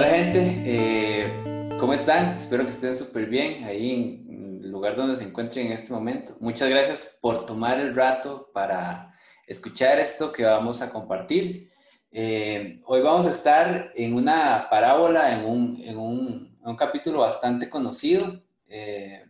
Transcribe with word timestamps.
Hola 0.00 0.16
gente, 0.16 0.62
eh, 0.64 1.68
¿cómo 1.78 1.92
están? 1.92 2.38
Espero 2.38 2.64
que 2.64 2.70
estén 2.70 2.96
súper 2.96 3.26
bien 3.26 3.64
ahí 3.64 3.92
en 3.92 4.60
el 4.64 4.70
lugar 4.70 4.96
donde 4.96 5.14
se 5.14 5.24
encuentren 5.24 5.66
en 5.66 5.72
este 5.72 5.92
momento. 5.92 6.38
Muchas 6.40 6.70
gracias 6.70 7.18
por 7.20 7.44
tomar 7.44 7.78
el 7.78 7.94
rato 7.94 8.50
para 8.54 9.12
escuchar 9.46 9.98
esto 9.98 10.32
que 10.32 10.42
vamos 10.42 10.80
a 10.80 10.88
compartir. 10.88 11.70
Eh, 12.10 12.80
hoy 12.86 13.02
vamos 13.02 13.26
a 13.26 13.30
estar 13.30 13.92
en 13.94 14.14
una 14.14 14.68
parábola, 14.70 15.38
en 15.38 15.44
un, 15.44 15.82
en 15.84 15.98
un, 15.98 16.58
un 16.62 16.76
capítulo 16.76 17.20
bastante 17.20 17.68
conocido, 17.68 18.42
eh, 18.68 19.26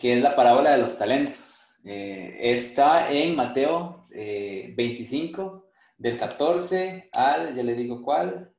que 0.00 0.12
es 0.12 0.22
la 0.22 0.36
parábola 0.36 0.70
de 0.70 0.82
los 0.82 0.96
talentos. 0.96 1.80
está 1.82 3.10
en 3.10 3.34
Mateo 3.34 4.06
25, 4.08 5.66
del 5.98 6.16
14 6.16 7.10
al, 7.12 7.56
ya 7.56 7.62
le 7.64 7.74
digo 7.74 8.02
cuál, 8.02 8.51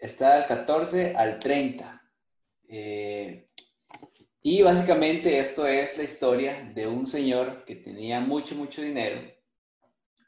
está 0.00 0.36
del 0.36 0.46
14 0.46 1.14
al 1.16 1.38
30. 1.38 2.02
Eh, 2.68 3.48
y 4.42 4.62
básicamente 4.62 5.38
esto 5.38 5.66
es 5.66 5.98
la 5.98 6.04
historia 6.04 6.70
de 6.74 6.86
un 6.86 7.06
señor 7.06 7.64
que 7.64 7.76
tenía 7.76 8.20
mucho, 8.20 8.54
mucho 8.54 8.80
dinero 8.80 9.20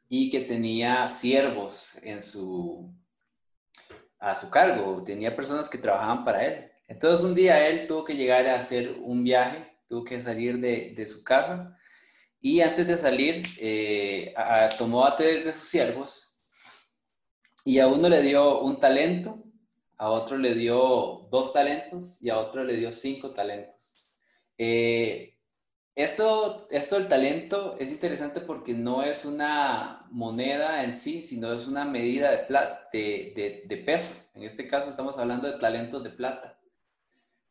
y 0.09 0.29
que 0.31 0.41
tenía 0.41 1.09
siervos 1.09 1.97
en 2.03 2.21
su, 2.21 2.95
a 4.19 4.37
su 4.37 4.51
cargo, 4.51 5.03
tenía 5.03 5.35
personas 5.35 5.69
que 5.71 5.79
trabajaban 5.79 6.25
para 6.25 6.45
él. 6.45 6.71
Entonces 6.87 7.25
un 7.25 7.35
día 7.35 7.67
él 7.67 7.87
tuvo 7.87 8.05
que 8.05 8.15
llegar 8.15 8.47
a 8.47 8.57
hacer 8.57 8.99
un 9.01 9.25
viaje, 9.25 9.79
tuvo 9.89 10.05
que 10.05 10.21
salir 10.21 10.59
de, 10.59 10.93
de 10.95 11.07
su 11.07 11.25
casa 11.25 11.79
y 12.39 12.61
antes 12.61 12.87
de 12.87 12.97
salir 12.99 13.43
eh, 13.59 14.35
tomó 14.77 15.07
a 15.07 15.17
tres 15.17 15.45
de 15.45 15.53
sus 15.53 15.69
siervos 15.69 16.39
y 17.65 17.79
a 17.79 17.87
uno 17.87 18.09
le 18.09 18.21
dio 18.21 18.61
un 18.61 18.79
talento 18.79 19.43
a 20.03 20.11
otro 20.11 20.37
le 20.37 20.57
dio 20.57 21.29
dos 21.31 21.53
talentos 21.53 22.21
y 22.21 22.29
a 22.29 22.37
otro 22.37 22.65
le 22.65 22.75
dio 22.75 22.91
cinco 22.91 23.31
talentos. 23.31 24.11
Eh, 24.59 25.39
esto, 25.95 26.67
esto 26.73 26.97
del 26.97 27.07
talento 27.07 27.77
es 27.79 27.93
interesante 27.93 28.41
porque 28.41 28.75
no 28.75 29.05
es 29.05 29.25
una 29.25 30.05
moneda 30.11 30.83
en 30.83 30.93
sí, 30.93 31.23
sino 31.23 31.53
es 31.53 31.69
una 31.69 31.85
medida 31.85 32.33
de, 32.33 32.39
plata, 32.39 32.89
de, 32.93 33.83
peso. 33.87 34.29
En 34.35 34.43
este 34.43 34.67
caso 34.67 34.91
estamos 34.91 35.19
hablando 35.19 35.47
de 35.47 35.61
talentos 35.61 36.03
de 36.03 36.11
plata. 36.11 36.59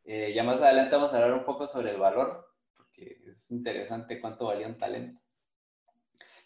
Eh, 0.03 0.33
ya 0.35 0.43
más 0.43 0.61
adelante 0.61 0.97
vamos 0.97 1.13
a 1.13 1.23
hablar 1.23 1.33
un 1.39 1.45
poco 1.45 1.69
sobre 1.69 1.91
el 1.91 1.97
valor, 1.99 2.53
porque 2.75 3.21
es 3.27 3.49
interesante 3.51 4.19
cuánto 4.19 4.47
valía 4.47 4.67
un 4.67 4.77
talento. 4.77 5.21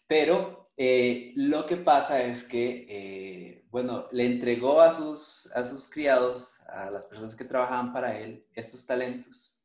Pero 0.08 0.72
eh, 0.78 1.34
lo 1.36 1.66
que 1.66 1.78
pasa 1.78 2.24
es 2.24 2.44
que, 2.44 2.86
eh, 2.90 3.66
bueno, 3.70 4.08
le 4.12 4.26
entregó 4.26 4.82
a 4.82 4.92
sus, 4.92 5.52
a 5.56 5.64
sus 5.64 5.90
criados, 5.90 6.60
a 6.68 6.90
las 6.92 7.06
personas 7.06 7.36
que 7.36 7.46
trabajaban 7.46 7.94
para 7.94 8.20
él, 8.20 8.46
estos 8.54 8.86
talentos. 8.86 9.64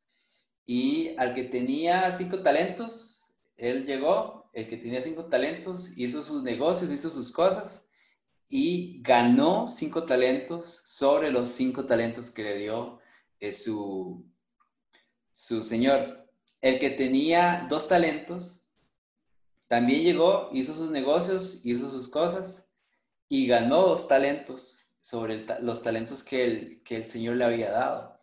Y 0.65 1.15
al 1.17 1.33
que 1.33 1.43
tenía 1.43 2.11
cinco 2.11 2.39
talentos, 2.39 3.37
él 3.57 3.85
llegó, 3.85 4.49
el 4.53 4.67
que 4.67 4.77
tenía 4.77 5.01
cinco 5.01 5.25
talentos, 5.25 5.97
hizo 5.97 6.23
sus 6.23 6.43
negocios, 6.43 6.91
hizo 6.91 7.09
sus 7.09 7.31
cosas 7.31 7.87
y 8.49 9.01
ganó 9.01 9.67
cinco 9.67 10.03
talentos 10.03 10.81
sobre 10.85 11.31
los 11.31 11.49
cinco 11.49 11.85
talentos 11.85 12.29
que 12.29 12.43
le 12.43 12.57
dio 12.57 12.99
eh, 13.39 13.51
su, 13.51 14.25
su 15.31 15.63
señor. 15.63 16.27
El 16.61 16.79
que 16.79 16.89
tenía 16.89 17.65
dos 17.69 17.87
talentos, 17.87 18.60
también 19.71 20.03
llegó, 20.03 20.49
hizo 20.51 20.75
sus 20.75 20.91
negocios, 20.91 21.61
hizo 21.65 21.89
sus 21.89 22.09
cosas 22.09 22.69
y 23.29 23.47
ganó 23.47 23.83
dos 23.83 24.05
talentos 24.05 24.79
sobre 24.99 25.45
los 25.61 25.81
talentos 25.81 26.23
que 26.23 26.43
el, 26.43 26.83
que 26.83 26.97
el 26.97 27.05
Señor 27.05 27.37
le 27.37 27.45
había 27.45 27.71
dado. 27.71 28.19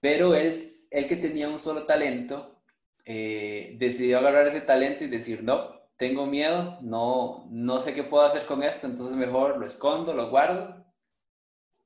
Pero 0.00 0.34
él, 0.34 0.58
el 0.90 1.06
que 1.06 1.16
tenía 1.16 1.50
un 1.50 1.60
solo 1.60 1.84
talento, 1.84 2.62
eh, 3.04 3.76
decidió 3.78 4.20
agarrar 4.20 4.46
ese 4.46 4.62
talento 4.62 5.04
y 5.04 5.08
decir, 5.08 5.42
no, 5.42 5.82
tengo 5.98 6.24
miedo, 6.24 6.78
no, 6.80 7.46
no 7.50 7.80
sé 7.80 7.92
qué 7.92 8.02
puedo 8.02 8.24
hacer 8.24 8.46
con 8.46 8.62
esto, 8.62 8.86
entonces 8.86 9.18
mejor 9.18 9.58
lo 9.58 9.66
escondo, 9.66 10.14
lo 10.14 10.30
guardo 10.30 10.82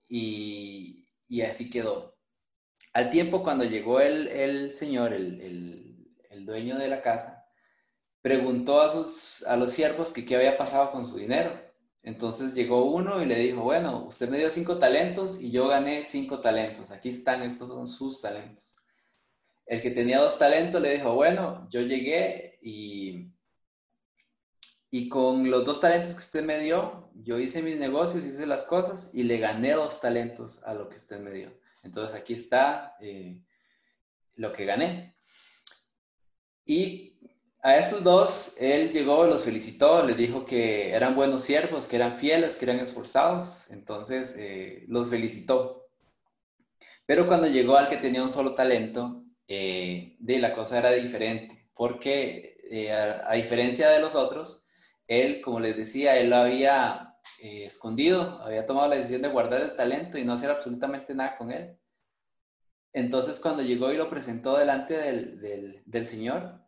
y, 0.09 1.09
y 1.27 1.43
así 1.43 1.69
quedó. 1.69 2.17
Al 2.93 3.11
tiempo, 3.11 3.43
cuando 3.43 3.65
llegó 3.65 4.01
el, 4.01 4.29
el 4.29 4.71
señor, 4.71 5.15
el, 5.15 6.15
el 6.31 6.47
dueño 6.47 6.79
de 6.79 6.87
la 6.87 7.03
casa, 7.03 7.42
preguntó 8.23 8.81
a, 8.81 8.91
sus, 8.91 9.45
a 9.47 9.57
los 9.57 9.73
siervos 9.73 10.13
que 10.13 10.25
qué 10.25 10.37
había 10.37 10.57
pasado 10.57 10.91
con 10.93 11.05
su 11.05 11.17
dinero. 11.17 11.53
Entonces 12.05 12.55
llegó 12.55 12.85
uno 12.87 13.23
y 13.23 13.27
le 13.27 13.37
dijo, 13.37 13.63
bueno, 13.63 14.05
usted 14.07 14.29
me 14.29 14.39
dio 14.39 14.51
cinco 14.51 14.79
talentos 14.79 15.41
y 15.41 15.51
yo 15.51 15.69
gané 15.69 16.03
cinco 16.03 16.41
talentos. 16.41 16.91
Aquí 16.91 17.11
están, 17.11 17.43
estos 17.43 17.69
son 17.69 17.87
sus 17.87 18.21
talentos. 18.21 18.77
El 19.67 19.81
que 19.81 19.91
tenía 19.91 20.21
dos 20.21 20.39
talentos 20.39 20.81
le 20.81 20.95
dijo, 20.95 21.15
bueno, 21.15 21.69
yo 21.71 21.81
llegué 21.83 22.59
y, 22.61 23.33
y 24.91 25.09
con 25.09 25.49
los 25.49 25.65
dos 25.65 25.81
talentos 25.81 26.13
que 26.13 26.19
usted 26.19 26.45
me 26.45 26.59
dio, 26.59 27.11
yo 27.15 27.39
hice 27.39 27.63
mis 27.63 27.77
negocios, 27.77 28.25
hice 28.25 28.47
las 28.47 28.65
cosas 28.65 29.15
y 29.15 29.23
le 29.23 29.39
gané 29.39 29.73
dos 29.73 30.01
talentos 30.01 30.65
a 30.65 30.75
lo 30.75 30.89
que 30.89 30.97
usted 30.97 31.21
me 31.21 31.31
dio. 31.31 31.57
Entonces 31.85 32.19
aquí 32.19 32.35
está 32.35 32.97
eh, 33.01 33.41
lo 34.35 34.53
que 34.53 34.65
gané. 34.65 35.17
Y 36.65 37.12
a 37.63 37.77
estos 37.77 38.03
dos, 38.03 38.57
él 38.59 38.91
llegó, 38.91 39.25
los 39.25 39.45
felicitó, 39.45 40.05
les 40.05 40.17
dijo 40.17 40.45
que 40.45 40.91
eran 40.93 41.15
buenos 41.15 41.45
siervos, 41.45 41.87
que 41.87 41.97
eran 41.97 42.13
fieles, 42.13 42.57
que 42.57 42.65
eran 42.65 42.81
esforzados, 42.81 43.71
entonces 43.71 44.35
eh, 44.37 44.85
los 44.89 45.09
felicitó. 45.09 45.87
Pero 47.07 47.29
cuando 47.29 47.47
llegó 47.47 47.77
al 47.77 47.89
que 47.89 47.99
tenía 47.99 48.23
un 48.23 48.31
solo 48.31 48.55
talento, 48.55 49.25
eh, 49.47 50.17
de 50.19 50.39
la 50.41 50.55
cosa 50.55 50.79
era 50.79 50.91
diferente, 50.91 51.69
porque 51.75 52.59
eh, 52.71 52.93
a, 52.93 53.33
diferencia 53.35 53.89
de 53.91 54.01
los 54.01 54.17
otros, 54.17 54.65
él, 55.07 55.41
como 55.41 55.61
les 55.61 55.77
decía, 55.77 56.19
él 56.19 56.31
lo 56.31 56.37
había 56.37 57.17
escondido, 57.39 58.41
había 58.43 58.67
tomado 58.67 58.89
la 58.89 58.97
decisión 58.97 59.23
de 59.23 59.29
guardar 59.29 59.61
el 59.63 59.77
talento 59.77 60.19
y 60.19 60.25
no 60.25 60.33
hacer 60.33 60.51
absolutamente 60.51 61.15
nada 61.15 61.37
con 61.37 61.51
él. 61.53 61.77
Entonces, 62.93 63.41
cuando 63.41 63.63
llegó 63.63 63.93
y 63.93 63.97
lo 63.97 64.11
presentó 64.11 64.57
delante 64.57 64.97
del, 64.97 65.83
del 65.85 66.07
Señor, 66.07 66.62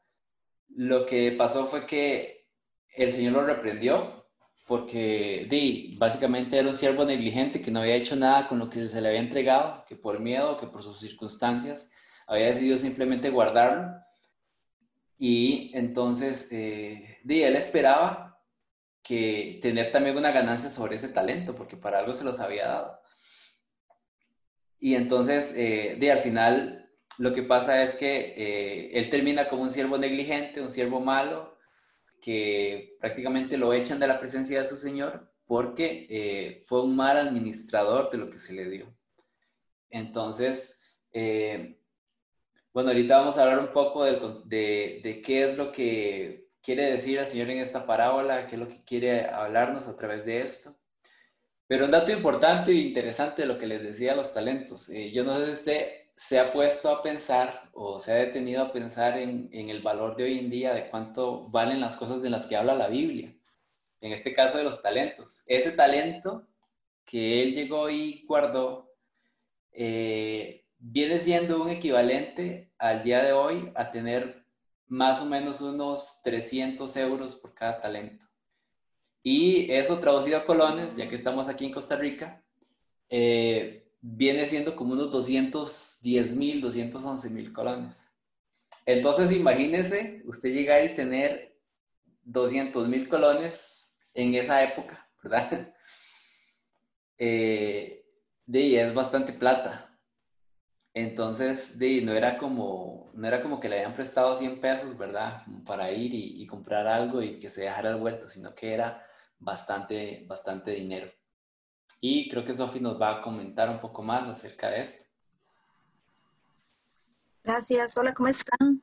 lo 0.68 1.06
que 1.06 1.32
pasó 1.32 1.66
fue 1.66 1.86
que 1.86 2.48
el 2.96 3.12
Señor 3.12 3.32
lo 3.32 3.44
reprendió 3.44 4.24
porque 4.66 5.46
di, 5.50 5.96
básicamente 5.98 6.58
era 6.58 6.68
un 6.68 6.74
siervo 6.74 7.04
negligente 7.04 7.60
que 7.60 7.70
no 7.70 7.80
había 7.80 7.96
hecho 7.96 8.16
nada 8.16 8.48
con 8.48 8.58
lo 8.58 8.70
que 8.70 8.88
se 8.88 9.00
le 9.00 9.08
había 9.08 9.20
entregado, 9.20 9.84
que 9.86 9.96
por 9.96 10.20
miedo, 10.20 10.56
que 10.56 10.66
por 10.66 10.82
sus 10.82 10.98
circunstancias, 11.00 11.90
había 12.26 12.46
decidido 12.46 12.78
simplemente 12.78 13.30
guardarlo. 13.30 13.94
Y 15.18 15.70
entonces, 15.74 16.50
eh, 16.50 17.18
di, 17.24 17.42
él 17.42 17.56
esperaba 17.56 18.40
que 19.02 19.58
tener 19.60 19.92
también 19.92 20.16
una 20.16 20.32
ganancia 20.32 20.70
sobre 20.70 20.96
ese 20.96 21.08
talento, 21.08 21.54
porque 21.54 21.76
para 21.76 21.98
algo 21.98 22.14
se 22.14 22.24
los 22.24 22.40
había 22.40 22.66
dado. 22.66 23.00
Y 24.80 24.94
entonces, 24.94 25.54
eh, 25.56 25.96
di, 26.00 26.08
al 26.08 26.20
final 26.20 26.83
lo 27.18 27.32
que 27.32 27.42
pasa 27.42 27.82
es 27.82 27.94
que 27.94 28.34
eh, 28.36 28.90
él 28.98 29.08
termina 29.10 29.48
como 29.48 29.62
un 29.62 29.70
siervo 29.70 29.98
negligente, 29.98 30.60
un 30.60 30.70
siervo 30.70 31.00
malo, 31.00 31.56
que 32.20 32.96
prácticamente 33.00 33.56
lo 33.56 33.72
echan 33.72 34.00
de 34.00 34.08
la 34.08 34.18
presencia 34.18 34.60
de 34.60 34.66
su 34.66 34.76
Señor 34.76 35.30
porque 35.46 36.06
eh, 36.08 36.60
fue 36.64 36.82
un 36.82 36.96
mal 36.96 37.18
administrador 37.18 38.10
de 38.10 38.18
lo 38.18 38.30
que 38.30 38.38
se 38.38 38.54
le 38.54 38.68
dio. 38.68 38.94
Entonces, 39.90 40.82
eh, 41.12 41.78
bueno, 42.72 42.88
ahorita 42.88 43.18
vamos 43.18 43.36
a 43.36 43.42
hablar 43.42 43.60
un 43.60 43.72
poco 43.72 44.04
de, 44.04 45.22
qué 45.24 45.44
es 45.44 45.56
lo 45.56 45.70
que 45.70 46.48
quiere 46.62 46.90
decir 46.90 47.18
el 47.18 47.26
Señor 47.26 47.50
en 47.50 47.58
esta 47.58 47.86
parábola, 47.86 48.46
qué 48.48 48.56
es 48.56 48.60
lo 48.60 48.68
que 48.68 48.82
quiere 48.84 49.26
hablarnos 49.26 49.86
a 49.86 49.96
través 49.96 50.24
de 50.24 50.40
esto. 50.40 50.74
Pero 51.66 51.84
un 51.84 51.90
dato 51.90 52.10
importante 52.10 52.72
e 52.72 52.74
interesante 52.74 53.42
de 53.42 53.48
lo 53.48 53.58
que 53.58 53.66
les 53.66 53.82
decía 53.82 54.16
los 54.16 54.32
talentos. 54.32 54.88
yo 55.12 55.24
no 55.24 55.38
sé 55.38 55.46
si 55.46 55.52
usted 55.52 56.03
se 56.16 56.38
ha 56.38 56.52
puesto 56.52 56.88
a 56.88 57.02
pensar 57.02 57.70
o 57.72 57.98
se 57.98 58.12
ha 58.12 58.16
detenido 58.16 58.62
a 58.62 58.72
pensar 58.72 59.18
en, 59.18 59.48
el 59.52 59.82
valor 59.82 60.16
de 60.16 60.24
hoy 60.24 60.38
en 60.38 60.50
día, 60.50 60.72
de 60.72 60.88
cuánto 60.88 61.48
valen 61.48 61.80
las 61.80 61.96
cosas 61.96 62.22
de 62.22 62.30
las 62.30 62.46
que 62.46 62.56
habla 62.56 62.74
la 62.74 62.88
Biblia. 62.88 63.34
En 64.00 64.12
este 64.12 64.34
caso 64.34 64.58
de 64.58 64.64
los 64.64 64.82
talentos. 64.82 65.42
Ese 65.46 65.72
talento 65.72 66.46
que 67.04 67.42
él 67.42 67.54
llegó 67.54 67.90
y 67.90 68.24
guardó 68.26 68.92
eh, 69.72 70.64
viene 70.78 71.18
siendo 71.18 71.62
un 71.62 71.70
equivalente 71.70 72.70
al 72.78 73.02
día 73.02 73.24
de 73.24 73.32
hoy 73.32 73.72
a 73.74 73.90
tener 73.90 74.44
más 74.86 75.20
o 75.20 75.24
menos 75.24 75.60
unos 75.60 76.20
300 76.22 76.96
euros 76.98 77.34
por 77.34 77.54
cada 77.54 77.80
talento. 77.80 78.26
Y 79.22 79.72
eso 79.72 79.98
traducido 79.98 80.36
a 80.36 80.44
colones, 80.44 80.96
ya 80.96 81.08
que 81.08 81.14
estamos 81.14 81.48
aquí 81.48 81.64
en 81.64 81.72
Costa 81.72 81.96
Rica, 81.96 82.44
eh, 83.08 83.83
viene 84.06 84.46
siendo 84.46 84.76
como 84.76 84.92
unos 84.92 85.10
210 85.10 86.36
mil, 86.36 86.60
211 86.60 87.30
mil 87.30 87.52
colones. 87.54 88.12
Entonces, 88.84 89.32
imagínese 89.32 90.20
usted 90.26 90.50
llegar 90.52 90.84
y 90.84 90.94
tener 90.94 91.58
200 92.24 92.86
mil 92.86 93.08
colones 93.08 93.96
en 94.12 94.34
esa 94.34 94.62
época, 94.62 95.08
¿verdad? 95.22 95.74
eh, 97.18 98.04
de 98.44 98.82
es 98.82 98.92
bastante 98.92 99.32
plata. 99.32 99.98
Entonces, 100.92 101.78
de 101.78 102.02
no 102.02 102.12
era 102.12 102.36
como, 102.36 103.10
no 103.14 103.26
era 103.26 103.42
como 103.42 103.58
que 103.58 103.70
le 103.70 103.76
habían 103.76 103.94
prestado 103.94 104.36
100 104.36 104.60
pesos, 104.60 104.98
¿verdad? 104.98 105.44
Para 105.64 105.90
ir 105.90 106.12
y, 106.14 106.46
comprar 106.46 106.86
algo 106.86 107.22
y 107.22 107.40
que 107.40 107.48
se 107.48 107.62
dejara 107.62 107.88
el 107.90 107.96
vuelto, 107.96 108.28
sino 108.28 108.54
que 108.54 108.74
era 108.74 109.02
bastante, 109.38 110.24
bastante 110.28 110.72
dinero. 110.72 111.10
Y 112.06 112.28
creo 112.28 112.44
que 112.44 112.52
Sofi 112.52 112.80
nos 112.80 113.00
va 113.00 113.12
a 113.12 113.22
comentar 113.22 113.70
un 113.70 113.80
poco 113.80 114.02
más 114.02 114.28
acerca 114.28 114.68
de 114.68 114.82
esto. 114.82 115.06
Gracias, 117.42 117.96
hola, 117.96 118.12
¿cómo 118.12 118.28
están? 118.28 118.82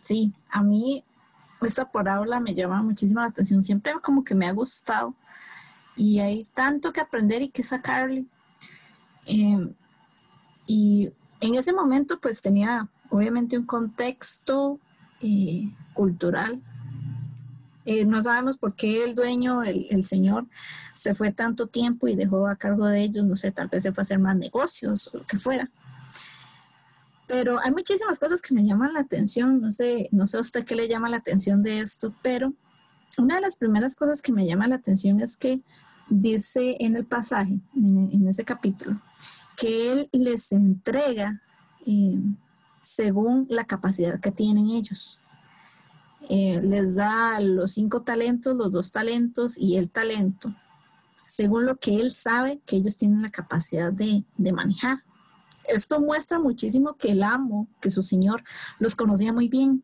sí, 0.00 0.32
a 0.48 0.62
mí 0.62 1.04
esta 1.60 1.92
parábola 1.92 2.40
me 2.40 2.54
llama 2.54 2.82
muchísimo 2.82 3.20
la 3.20 3.26
atención, 3.26 3.62
siempre 3.62 3.92
como 4.02 4.24
que 4.24 4.34
me 4.34 4.46
ha 4.46 4.52
gustado 4.52 5.14
y 5.96 6.20
hay 6.20 6.44
tanto 6.54 6.94
que 6.94 7.02
aprender 7.02 7.42
y 7.42 7.50
que 7.50 7.62
sacarle. 7.62 8.24
Eh, 9.26 9.74
y 10.66 11.12
en 11.42 11.54
ese 11.56 11.74
momento 11.74 12.20
pues 12.20 12.40
tenía 12.40 12.88
obviamente 13.10 13.58
un 13.58 13.66
contexto 13.66 14.80
eh, 15.20 15.68
cultural. 15.92 16.62
Eh, 17.84 18.04
no 18.04 18.22
sabemos 18.22 18.56
por 18.56 18.74
qué 18.74 19.04
el 19.04 19.14
dueño, 19.14 19.62
el, 19.62 19.86
el, 19.90 20.04
señor, 20.04 20.46
se 20.94 21.14
fue 21.14 21.32
tanto 21.32 21.66
tiempo 21.66 22.08
y 22.08 22.16
dejó 22.16 22.46
a 22.46 22.56
cargo 22.56 22.86
de 22.86 23.02
ellos, 23.02 23.26
no 23.26 23.36
sé, 23.36 23.52
tal 23.52 23.68
vez 23.68 23.82
se 23.82 23.92
fue 23.92 24.02
a 24.02 24.04
hacer 24.04 24.18
más 24.18 24.36
negocios 24.36 25.10
o 25.12 25.18
lo 25.18 25.26
que 25.26 25.38
fuera. 25.38 25.70
Pero 27.26 27.58
hay 27.60 27.70
muchísimas 27.70 28.18
cosas 28.18 28.42
que 28.42 28.54
me 28.54 28.64
llaman 28.64 28.92
la 28.92 29.00
atención, 29.00 29.60
no 29.60 29.72
sé, 29.72 30.08
no 30.12 30.26
sé 30.26 30.38
a 30.38 30.40
usted 30.40 30.64
qué 30.64 30.76
le 30.76 30.88
llama 30.88 31.08
la 31.08 31.16
atención 31.16 31.62
de 31.62 31.80
esto, 31.80 32.14
pero 32.22 32.52
una 33.16 33.36
de 33.36 33.40
las 33.40 33.56
primeras 33.56 33.96
cosas 33.96 34.20
que 34.20 34.32
me 34.32 34.46
llama 34.46 34.66
la 34.68 34.76
atención 34.76 35.20
es 35.20 35.36
que 35.36 35.60
dice 36.08 36.76
en 36.80 36.96
el 36.96 37.04
pasaje, 37.04 37.60
en, 37.74 38.28
ese 38.28 38.44
capítulo, 38.44 39.00
que 39.56 39.92
Él 39.92 40.08
les 40.12 40.52
entrega 40.52 41.40
eh, 41.86 42.18
según 42.82 43.46
la 43.48 43.64
capacidad 43.64 44.20
que 44.20 44.30
tienen 44.30 44.70
ellos. 44.70 45.18
Eh, 46.28 46.60
les 46.62 46.94
da 46.94 47.40
los 47.40 47.72
cinco 47.72 48.02
talentos, 48.02 48.56
los 48.56 48.72
dos 48.72 48.90
talentos 48.90 49.58
y 49.58 49.76
el 49.76 49.90
talento, 49.90 50.54
según 51.26 51.66
lo 51.66 51.76
que 51.76 51.96
Él 51.96 52.10
sabe 52.12 52.60
que 52.64 52.76
ellos 52.76 52.96
tienen 52.96 53.22
la 53.22 53.30
capacidad 53.30 53.92
de, 53.92 54.24
de 54.36 54.52
manejar. 54.52 55.04
Esto 55.66 56.00
muestra 56.00 56.38
muchísimo 56.38 56.96
que 56.96 57.12
el 57.12 57.22
amo, 57.22 57.68
que 57.80 57.90
su 57.90 58.02
señor, 58.02 58.42
los 58.78 58.94
conocía 58.94 59.32
muy 59.32 59.48
bien, 59.48 59.82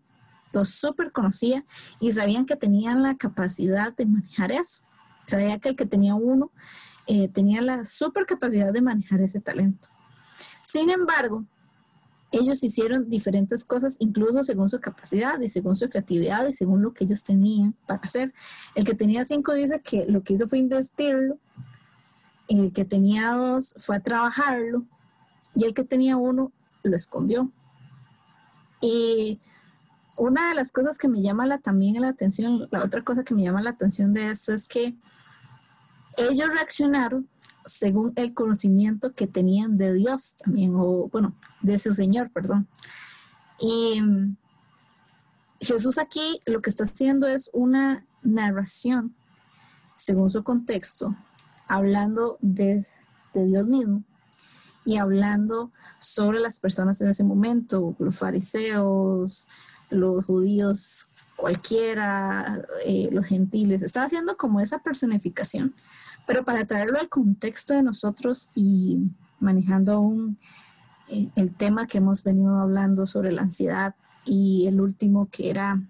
los 0.53 0.71
súper 0.71 1.13
conocía 1.13 1.65
y 2.01 2.13
sabían 2.13 2.47
que 2.47 2.57
tenían 2.57 3.03
la 3.03 3.17
capacidad 3.17 3.95
de 3.95 4.07
manejar 4.07 4.53
eso. 4.53 4.83
Sabía 5.27 5.59
que 5.59 5.71
el 5.71 5.77
que 5.77 5.87
tenía 5.87 6.15
uno 6.15 6.51
eh, 7.07 7.29
tenía 7.29 7.63
la 7.63 7.85
super 7.85 8.27
capacidad 8.27 8.73
de 8.73 8.83
manejar 8.83 9.21
ese 9.21 9.41
talento. 9.41 9.89
Sin 10.63 10.91
embargo, 10.91 11.45
ellos 12.32 12.62
hicieron 12.62 13.11
diferentes 13.11 13.65
cosas, 13.65 13.97
incluso 13.99 14.44
según 14.44 14.69
su 14.69 14.81
capacidad 14.81 15.41
y 15.41 15.49
según 15.49 15.75
su 15.75 15.88
creatividad 15.88 16.47
y 16.47 16.53
según 16.53 16.82
lo 16.82 16.93
que 16.94 17.05
ellos 17.05 17.25
tenían 17.25 17.75
para 17.87 18.00
hacer. 18.00 18.32
El 18.75 18.85
que 18.85 18.94
tenía 18.94 19.25
cinco 19.25 19.53
dice 19.53 19.81
que 19.81 20.06
lo 20.06 20.23
que 20.23 20.35
hizo 20.35 20.47
fue 20.47 20.59
invertirlo, 20.59 21.38
el 22.49 22.73
que 22.73 22.85
tenía 22.85 23.32
dos 23.32 23.75
fue 23.79 23.97
a 23.97 24.00
trabajarlo 24.00 24.85
y 25.55 25.65
el 25.65 25.75
que 25.75 25.85
tenía 25.85 26.17
uno 26.17 26.53
lo 26.82 26.97
escondió. 26.97 27.50
Y 28.81 29.41
una 30.17 30.49
de 30.49 30.55
las 30.55 30.71
cosas 30.71 30.99
que 30.99 31.09
me 31.09 31.23
llama 31.23 31.47
la, 31.47 31.59
también 31.59 32.00
la 32.00 32.09
atención, 32.09 32.69
la 32.71 32.85
otra 32.85 33.03
cosa 33.03 33.25
que 33.25 33.35
me 33.35 33.43
llama 33.43 33.62
la 33.62 33.71
atención 33.71 34.15
de 34.15 34.31
esto 34.31 34.53
es 34.53 34.69
que 34.69 34.94
ellos 36.17 36.49
reaccionaron 36.53 37.29
según 37.67 38.12
el 38.17 38.35
conocimiento 38.35 39.15
que 39.15 39.27
tenían 39.27 39.79
de 39.79 39.93
Dios 39.93 40.35
también, 40.43 40.75
o 40.77 41.09
bueno, 41.09 41.35
de 41.62 41.79
su 41.79 41.93
Señor, 41.93 42.31
perdón. 42.31 42.67
Y 43.59 44.01
mm, 44.01 44.37
Jesús 45.61 45.99
aquí 45.99 46.41
lo 46.47 46.62
que 46.62 46.71
está 46.71 46.85
haciendo 46.85 47.27
es 47.27 47.51
una 47.53 48.05
narración, 48.23 49.15
según 49.97 50.31
su 50.31 50.43
contexto, 50.43 51.15
hablando 51.69 52.39
de, 52.41 52.85
de 53.35 53.47
Dios 53.47 53.67
mismo 53.69 54.03
y 54.85 54.97
hablando 54.97 55.71
sobre 56.01 56.41
las 56.41 56.59
personas 56.59 57.01
en 57.01 57.09
ese 57.09 57.23
momento, 57.23 57.95
los 57.99 58.17
fariseos, 58.19 59.47
los 59.91 60.25
judíos 60.25 61.09
cualquiera, 61.37 62.62
eh, 62.85 63.09
los 63.12 63.27
gentiles, 63.27 63.83
está 63.83 64.05
haciendo 64.05 64.37
como 64.37 64.61
esa 64.61 64.79
personificación, 64.79 65.75
pero 66.27 66.45
para 66.45 66.65
traerlo 66.65 66.99
al 66.99 67.09
contexto 67.09 67.75
de 67.75 67.83
nosotros 67.83 68.51
y 68.55 68.99
manejando 69.41 69.93
aún 69.93 70.39
eh, 71.09 71.29
el 71.37 71.55
tema 71.55 71.87
que 71.87 71.99
hemos 71.99 72.23
venido 72.23 72.59
hablando 72.59 73.07
sobre 73.07 73.33
la 73.33 73.43
ansiedad 73.43 73.95
y 74.25 74.67
el 74.67 74.81
último 74.81 75.29
que 75.31 75.51
era 75.51 75.81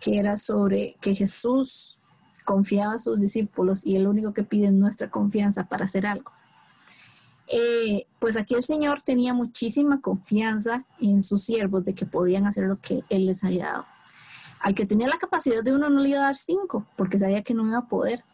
que 0.00 0.18
era 0.18 0.36
sobre 0.36 0.96
que 1.00 1.14
Jesús 1.14 1.98
confiaba 2.44 2.94
a 2.94 2.98
sus 2.98 3.20
discípulos 3.20 3.84
y 3.84 3.96
el 3.96 4.06
único 4.06 4.32
que 4.32 4.44
pide 4.44 4.70
nuestra 4.70 5.10
confianza 5.10 5.64
para 5.64 5.84
hacer 5.84 6.06
algo. 6.06 6.30
Eh, 7.48 8.06
pues 8.18 8.36
aquí 8.36 8.54
el 8.54 8.62
Señor 8.64 9.02
tenía 9.02 9.34
muchísima 9.34 10.00
confianza 10.00 10.84
en 11.00 11.22
sus 11.22 11.42
siervos 11.42 11.84
de 11.84 11.94
que 11.94 12.06
podían 12.06 12.46
hacer 12.46 12.64
lo 12.64 12.76
que 12.76 13.04
Él 13.08 13.26
les 13.26 13.44
había 13.44 13.66
dado. 13.66 13.86
Al 14.60 14.74
que 14.74 14.86
tenía 14.86 15.06
la 15.06 15.18
capacidad 15.18 15.62
de 15.62 15.74
uno 15.74 15.90
no 15.90 16.00
le 16.00 16.10
iba 16.10 16.20
a 16.20 16.24
dar 16.24 16.36
cinco, 16.36 16.86
porque 16.96 17.18
sabía 17.18 17.42
que 17.42 17.54
no 17.54 17.66
iba 17.66 17.78
a 17.78 17.88
poder, 17.88 18.24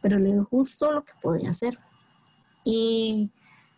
pero 0.00 0.18
le 0.18 0.32
dio 0.32 0.44
justo 0.44 0.92
lo 0.92 1.04
que 1.04 1.12
podía 1.20 1.50
hacer. 1.50 1.78
Y 2.64 3.30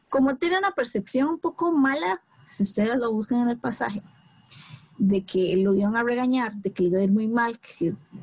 como 0.09 0.37
tiene 0.37 0.59
una 0.59 0.73
percepción 0.73 1.29
un 1.29 1.39
poco 1.39 1.73
mala, 1.73 2.23
si 2.49 2.63
ustedes 2.63 2.99
lo 2.99 3.13
buscan 3.13 3.41
en 3.41 3.49
el 3.51 3.59
pasaje, 3.59 4.03
de 4.99 5.25
que 5.25 5.57
lo 5.57 5.75
iban 5.75 5.97
a 5.97 6.03
regañar, 6.03 6.55
de 6.57 6.73
que 6.73 6.85
iba 6.85 6.99
a 6.99 7.03
ir 7.03 7.11
muy 7.11 7.29
mal, 7.29 7.59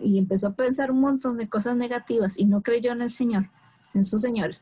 y 0.02 0.18
empezó 0.18 0.48
a 0.48 0.54
pensar 0.54 0.92
un 0.92 1.02
montón 1.02 1.38
de 1.38 1.50
cosas 1.50 1.76
negativas 1.76 2.38
y 2.38 2.46
no 2.46 2.62
creyó 2.62 2.92
en 2.92 3.02
el 3.02 3.10
Señor, 3.10 3.50
en 3.94 4.06
su 4.06 4.20
Señor, 4.20 4.56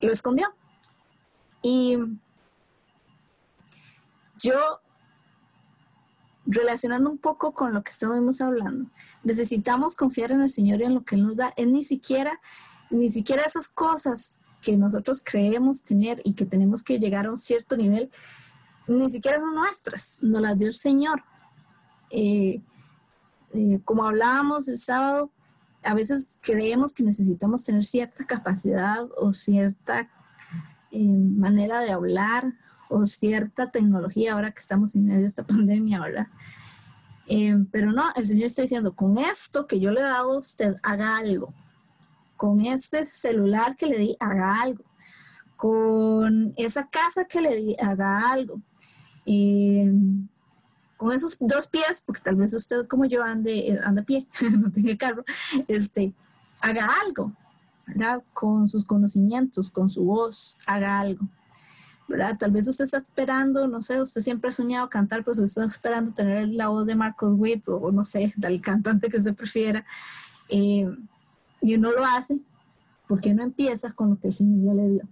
lo 0.00 0.12
escondió. 0.12 0.52
Y 1.62 1.96
yo 4.40 4.80
relacionando 6.46 7.10
un 7.10 7.18
poco 7.18 7.52
con 7.52 7.72
lo 7.72 7.82
que 7.82 7.90
estuvimos 7.90 8.40
hablando, 8.40 8.90
necesitamos 9.22 9.94
confiar 9.94 10.32
en 10.32 10.40
el 10.42 10.50
Señor 10.50 10.80
y 10.80 10.84
en 10.84 10.94
lo 10.94 11.04
que 11.04 11.16
Él 11.16 11.22
nos 11.22 11.36
da. 11.36 11.52
Él 11.56 11.72
ni 11.72 11.84
siquiera, 11.84 12.40
ni 12.90 13.10
siquiera 13.10 13.44
esas 13.44 13.68
cosas 13.68 14.38
que 14.60 14.76
nosotros 14.76 15.22
creemos 15.24 15.82
tener 15.82 16.20
y 16.24 16.34
que 16.34 16.46
tenemos 16.46 16.82
que 16.82 16.98
llegar 16.98 17.26
a 17.26 17.30
un 17.30 17.38
cierto 17.38 17.76
nivel, 17.76 18.10
ni 18.86 19.10
siquiera 19.10 19.38
son 19.38 19.54
nuestras, 19.54 20.18
nos 20.20 20.40
las 20.40 20.56
dio 20.56 20.68
el 20.68 20.74
Señor. 20.74 21.22
Eh, 22.10 22.62
eh, 23.54 23.80
como 23.84 24.04
hablábamos 24.04 24.68
el 24.68 24.78
sábado, 24.78 25.30
a 25.82 25.94
veces 25.94 26.38
creemos 26.40 26.92
que 26.92 27.02
necesitamos 27.02 27.64
tener 27.64 27.84
cierta 27.84 28.24
capacidad 28.24 29.04
o 29.16 29.32
cierta 29.32 30.08
eh, 30.90 30.98
manera 31.02 31.80
de 31.80 31.90
hablar 31.90 32.54
o 32.92 33.06
cierta 33.06 33.70
tecnología 33.70 34.34
ahora 34.34 34.52
que 34.52 34.60
estamos 34.60 34.94
en 34.94 35.06
medio 35.06 35.22
de 35.22 35.28
esta 35.28 35.46
pandemia, 35.46 36.00
¿verdad? 36.00 36.26
Eh, 37.26 37.56
pero 37.70 37.92
no, 37.92 38.04
el 38.16 38.26
Señor 38.26 38.46
está 38.46 38.62
diciendo, 38.62 38.94
con 38.94 39.18
esto 39.18 39.66
que 39.66 39.80
yo 39.80 39.90
le 39.90 40.00
he 40.00 40.04
dado 40.04 40.38
usted, 40.38 40.76
haga 40.82 41.16
algo. 41.16 41.54
Con 42.36 42.60
este 42.60 43.04
celular 43.04 43.76
que 43.76 43.86
le 43.86 43.98
di, 43.98 44.16
haga 44.20 44.60
algo. 44.60 44.84
Con 45.56 46.52
esa 46.56 46.88
casa 46.88 47.24
que 47.24 47.40
le 47.40 47.56
di, 47.56 47.76
haga 47.80 48.30
algo. 48.32 48.60
Eh, 49.24 49.92
con 50.96 51.12
esos 51.12 51.36
dos 51.40 51.66
pies, 51.66 52.02
porque 52.04 52.22
tal 52.22 52.36
vez 52.36 52.54
usted 52.54 52.86
como 52.86 53.04
yo 53.04 53.22
ande, 53.24 53.72
eh, 53.72 53.78
anda 53.84 54.02
a 54.02 54.04
pie, 54.04 54.26
no 54.58 54.70
tiene 54.70 54.96
carro, 54.96 55.24
este, 55.66 56.12
haga 56.60 56.88
algo. 57.04 57.32
Con 58.32 58.68
sus 58.68 58.84
conocimientos, 58.84 59.70
con 59.70 59.90
su 59.90 60.04
voz, 60.04 60.56
haga 60.66 61.00
algo. 61.00 61.26
Tal 62.38 62.50
vez 62.50 62.68
usted 62.68 62.84
está 62.84 62.98
esperando, 62.98 63.66
no 63.68 63.82
sé, 63.82 64.00
usted 64.00 64.20
siempre 64.20 64.48
ha 64.48 64.52
soñado 64.52 64.88
cantar, 64.88 65.20
pero 65.20 65.32
usted 65.32 65.44
está 65.44 65.64
esperando 65.64 66.12
tener 66.12 66.48
la 66.48 66.68
voz 66.68 66.86
de 66.86 66.94
Marcos 66.94 67.32
Witt 67.36 67.68
o 67.68 67.90
no 67.90 68.04
sé, 68.04 68.32
del 68.36 68.60
cantante 68.60 69.08
que 69.08 69.16
usted 69.16 69.34
prefiera, 69.34 69.84
eh, 70.48 70.88
y 71.60 71.74
uno 71.74 71.92
lo 71.92 72.04
hace, 72.04 72.38
¿por 73.06 73.20
qué 73.20 73.34
no 73.34 73.42
empieza 73.42 73.92
con 73.92 74.10
lo 74.10 74.20
que 74.20 74.28
el 74.28 74.34
Señor 74.34 74.64
ya 74.64 74.74
le 74.74 74.88
dio? 74.88 75.02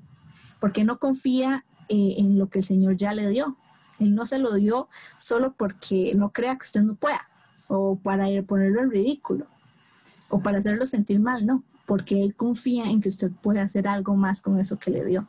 ¿Por 0.59 0.73
qué 0.73 0.85
no 0.85 0.99
confía 0.99 1.65
eh, 1.89 2.15
en 2.19 2.39
lo 2.39 2.49
que 2.49 2.59
el 2.59 2.65
Señor 2.65 2.97
ya 2.97 3.15
le 3.15 3.29
dio? 3.29 3.57
Él 3.99 4.15
no 4.15 4.27
se 4.27 4.39
lo 4.39 4.55
dio 4.55 4.89
solo 5.19 5.55
porque 5.57 6.13
no 6.15 6.31
crea 6.31 6.57
que 6.57 6.65
usted 6.65 6.83
no 6.83 6.95
pueda, 6.95 7.29
o 7.69 7.97
para 7.97 8.29
ir 8.31 8.45
ponerlo 8.45 8.83
en 8.83 8.91
ridículo, 8.91 9.47
o 10.29 10.41
para 10.41 10.59
hacerlo 10.59 10.87
sentir 10.87 11.21
mal, 11.21 11.47
no, 11.47 11.63
porque 11.87 12.23
Él 12.23 12.35
confía 12.35 12.91
en 12.91 13.01
que 13.01 13.09
usted 13.09 13.31
puede 13.31 13.61
hacer 13.61 13.89
algo 13.89 14.17
más 14.17 14.43
con 14.43 14.59
eso 14.59 14.79
que 14.79 14.91
le 14.91 15.05
dio. 15.05 15.27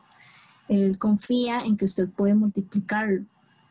Él 0.68 0.98
confía 0.98 1.62
en 1.62 1.78
que 1.78 1.86
usted 1.86 2.10
puede 2.10 2.34
multiplicarlo 2.34 3.26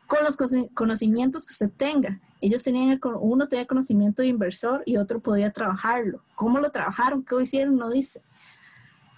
con 0.07 0.19
los 0.25 0.37
conocimientos 0.73 1.45
que 1.45 1.53
usted 1.53 1.71
tenga. 1.75 2.19
Ellos 2.41 2.63
tenían, 2.63 2.99
uno 3.19 3.47
tenía 3.47 3.65
conocimiento 3.65 4.21
de 4.21 4.27
inversor 4.27 4.83
y 4.85 4.97
otro 4.97 5.19
podía 5.19 5.51
trabajarlo. 5.51 6.21
¿Cómo 6.35 6.59
lo 6.59 6.69
trabajaron? 6.71 7.23
¿Qué 7.23 7.41
hicieron? 7.41 7.77
No 7.77 7.89
dice. 7.89 8.21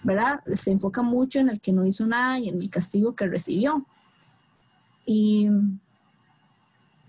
¿verdad? 0.04 0.40
Se 0.54 0.70
enfoca 0.70 1.02
mucho 1.02 1.40
en 1.40 1.48
el 1.48 1.60
que 1.60 1.72
no 1.72 1.84
hizo 1.84 2.06
nada 2.06 2.38
y 2.38 2.48
en 2.48 2.60
el 2.60 2.70
castigo 2.70 3.16
que 3.16 3.26
recibió. 3.26 3.84
Y 5.06 5.48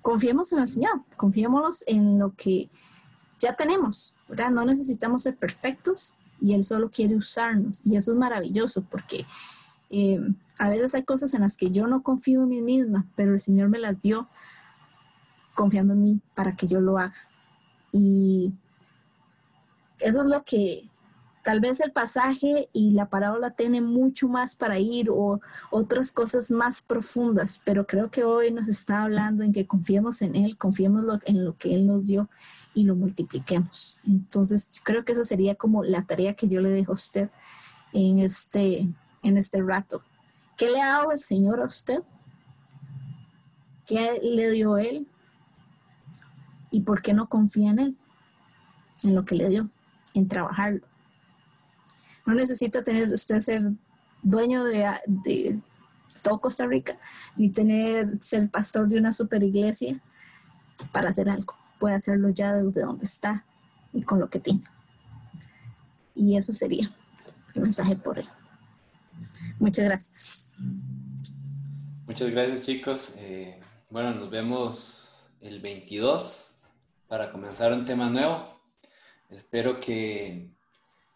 confiemos 0.02 0.52
en 0.54 0.60
el 0.60 0.68
Señor, 0.68 1.02
confiémonos 1.18 1.84
en 1.88 2.18
lo 2.18 2.34
que 2.36 2.70
ya 3.40 3.54
tenemos, 3.54 4.14
¿verdad? 4.30 4.50
No 4.50 4.66
necesitamos 4.66 5.24
ser 5.24 5.36
perfectos 5.36 6.16
y 6.42 6.54
Él 6.54 6.64
solo 6.64 6.90
quiere 6.90 7.16
usarnos. 7.16 7.82
Y 7.84 7.98
eso 7.98 8.12
es 8.12 8.18
maravilloso 8.18 8.82
porque 8.90 9.26
eh, 9.90 10.20
a 10.58 10.70
veces 10.70 10.96
hay 10.96 11.04
cosas 11.04 11.34
en 11.34 11.42
las 11.42 11.58
que 11.58 11.70
yo 11.70 11.88
no 11.88 12.04
confío 12.04 12.44
en 12.44 12.50
mí 12.50 12.62
misma, 12.62 13.06
pero 13.16 13.34
el 13.34 13.40
Señor 13.40 13.70
me 13.70 13.80
las 13.80 14.02
dio 14.02 14.28
confiando 15.54 15.94
en 15.94 16.04
mí 16.04 16.20
para 16.34 16.56
que 16.56 16.68
yo 16.68 16.82
lo 16.82 16.98
haga. 16.98 17.16
Y 17.92 18.54
eso 20.00 20.22
es 20.22 20.28
lo 20.28 20.44
que 20.44 20.88
tal 21.46 21.60
vez 21.60 21.80
el 21.80 21.92
pasaje 21.92 22.70
y 22.74 22.92
la 22.92 23.08
parábola 23.08 23.52
tienen 23.52 23.86
mucho 23.86 24.28
más 24.28 24.56
para 24.56 24.80
ir 24.80 25.10
o 25.12 25.40
otras 25.70 26.12
cosas 26.12 26.50
más 26.50 26.82
profundas, 26.82 27.62
pero 27.64 27.86
creo 27.86 28.10
que 28.10 28.24
hoy 28.24 28.52
nos 28.52 28.68
está 28.68 29.04
hablando 29.04 29.44
en 29.44 29.54
que 29.54 29.68
confiemos 29.68 30.24
en 30.24 30.36
Él, 30.36 30.58
confiemos 30.58 31.06
en 31.26 31.46
lo 31.46 31.56
que 31.56 31.76
Él 31.76 31.86
nos 31.86 32.04
dio 32.04 32.30
y 32.74 32.84
lo 32.84 32.96
multipliquemos. 32.96 34.00
Entonces, 34.08 34.70
creo 34.84 35.06
que 35.06 35.14
esa 35.14 35.24
sería 35.24 35.54
como 35.54 35.84
la 35.84 36.02
tarea 36.02 36.34
que 36.34 36.48
yo 36.48 36.62
le 36.62 36.70
dejo 36.70 36.94
a 36.94 36.96
usted 36.96 37.30
en 37.94 38.20
este, 38.20 38.90
en 39.26 39.38
este 39.38 39.62
rato. 39.62 40.02
¿Qué 40.58 40.70
le 40.70 40.82
ha 40.82 40.88
dado 40.88 41.12
el 41.12 41.20
Señor 41.20 41.60
a 41.60 41.66
usted? 41.66 42.02
¿Qué 43.86 44.20
le 44.24 44.52
dio 44.52 44.78
Él? 44.78 45.08
¿Y 46.72 46.82
por 46.82 47.02
qué 47.02 47.14
no 47.14 47.28
confía 47.28 47.72
en 47.72 47.80
Él? 47.80 47.98
En 49.04 49.16
lo 49.16 49.26
que 49.26 49.36
le 49.36 49.50
dio, 49.50 49.70
en 50.14 50.28
trabajarlo. 50.28 50.86
No 52.26 52.34
necesita 52.34 52.84
tener 52.84 53.10
usted 53.10 53.40
ser 53.40 53.72
dueño 54.24 54.64
de, 54.64 55.60
todo 56.24 56.40
Costa 56.40 56.66
Rica, 56.66 56.98
ni 57.36 57.50
tener 57.50 58.18
ser 58.22 58.50
pastor 58.50 58.88
de 58.88 58.98
una 58.98 59.12
super 59.12 59.44
iglesia 59.44 60.00
para 60.92 61.10
hacer 61.10 61.30
algo 61.30 61.56
puede 61.80 61.96
hacerlo 61.96 62.30
ya 62.30 62.54
desde 62.54 62.82
donde 62.82 63.06
está 63.06 63.46
y 63.94 64.02
con 64.02 64.20
lo 64.20 64.30
que 64.30 64.40
tiene. 64.40 64.64
Y 66.16 66.38
eso 66.38 66.54
sería 66.54 66.92
el 67.54 67.62
mensaje 67.62 67.96
por 67.96 68.18
él. 68.18 68.26
Muchas 69.60 69.86
gracias. 69.86 70.58
Muchas 72.08 72.30
gracias 72.30 72.64
chicos. 72.64 73.14
Eh, 73.18 73.60
bueno, 73.90 74.14
nos 74.14 74.30
vemos 74.30 75.30
el 75.42 75.60
22 75.62 76.56
para 77.08 77.32
comenzar 77.32 77.74
un 77.74 77.86
tema 77.86 78.10
nuevo. 78.10 78.60
Espero 79.30 79.80
que 79.80 80.50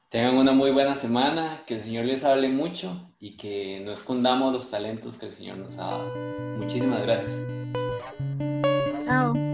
tengan 0.10 0.38
una 0.38 0.52
muy 0.52 0.72
buena 0.72 0.96
semana, 0.96 1.64
que 1.68 1.76
el 1.76 1.84
Señor 1.84 2.06
les 2.06 2.24
hable 2.24 2.50
mucho 2.50 3.12
y 3.20 3.38
que 3.38 3.82
no 3.86 3.92
escondamos 3.92 4.52
los 4.54 4.72
talentos 4.72 5.18
que 5.18 5.28
el 5.28 5.34
Señor 5.34 5.58
nos 5.58 5.78
ha 5.78 5.86
dado. 5.88 6.58
Muchísimas 6.58 7.02
gracias. 7.04 7.34
Chao. 9.06 9.49